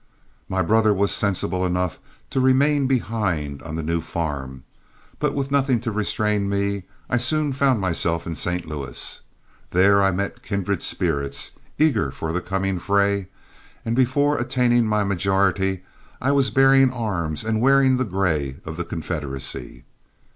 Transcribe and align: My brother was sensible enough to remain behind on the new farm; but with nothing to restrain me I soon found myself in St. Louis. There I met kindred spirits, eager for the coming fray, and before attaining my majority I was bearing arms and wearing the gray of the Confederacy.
My 0.49 0.63
brother 0.63 0.95
was 0.95 1.11
sensible 1.11 1.63
enough 1.63 1.99
to 2.31 2.39
remain 2.39 2.87
behind 2.87 3.61
on 3.61 3.75
the 3.75 3.83
new 3.83 4.01
farm; 4.01 4.63
but 5.19 5.35
with 5.35 5.51
nothing 5.51 5.79
to 5.81 5.91
restrain 5.91 6.49
me 6.49 6.85
I 7.07 7.17
soon 7.17 7.53
found 7.53 7.79
myself 7.79 8.25
in 8.25 8.33
St. 8.33 8.65
Louis. 8.67 9.21
There 9.69 10.01
I 10.01 10.09
met 10.09 10.41
kindred 10.41 10.81
spirits, 10.81 11.51
eager 11.77 12.09
for 12.09 12.31
the 12.33 12.41
coming 12.41 12.79
fray, 12.79 13.27
and 13.85 13.95
before 13.95 14.39
attaining 14.39 14.87
my 14.87 15.03
majority 15.03 15.83
I 16.19 16.31
was 16.31 16.49
bearing 16.49 16.91
arms 16.91 17.43
and 17.45 17.61
wearing 17.61 17.97
the 17.97 18.03
gray 18.03 18.55
of 18.65 18.77
the 18.77 18.85
Confederacy. 18.85 19.83